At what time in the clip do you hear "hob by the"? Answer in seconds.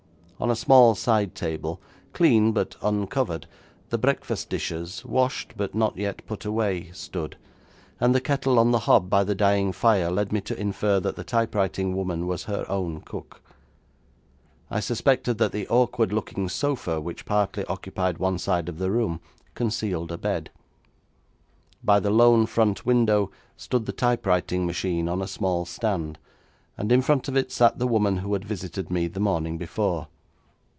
8.89-9.35